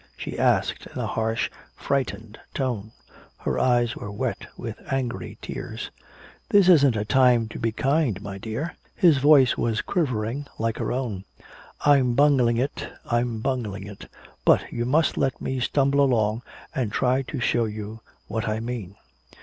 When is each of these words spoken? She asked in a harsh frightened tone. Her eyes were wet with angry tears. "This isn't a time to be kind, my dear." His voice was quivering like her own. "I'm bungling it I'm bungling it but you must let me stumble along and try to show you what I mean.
She 0.17 0.39
asked 0.39 0.87
in 0.87 0.97
a 0.97 1.05
harsh 1.05 1.51
frightened 1.75 2.39
tone. 2.55 2.91
Her 3.37 3.59
eyes 3.59 3.95
were 3.95 4.11
wet 4.11 4.47
with 4.57 4.81
angry 4.91 5.37
tears. 5.43 5.91
"This 6.49 6.69
isn't 6.69 6.95
a 6.95 7.05
time 7.05 7.47
to 7.49 7.59
be 7.59 7.71
kind, 7.71 8.19
my 8.19 8.39
dear." 8.39 8.75
His 8.95 9.19
voice 9.19 9.57
was 9.59 9.83
quivering 9.83 10.47
like 10.57 10.79
her 10.79 10.91
own. 10.91 11.25
"I'm 11.85 12.15
bungling 12.15 12.57
it 12.57 12.91
I'm 13.11 13.41
bungling 13.41 13.85
it 13.85 14.07
but 14.43 14.73
you 14.73 14.85
must 14.85 15.17
let 15.17 15.39
me 15.39 15.59
stumble 15.59 16.01
along 16.03 16.41
and 16.73 16.91
try 16.91 17.21
to 17.21 17.39
show 17.39 17.65
you 17.65 17.99
what 18.25 18.47
I 18.49 18.59
mean. 18.59 18.95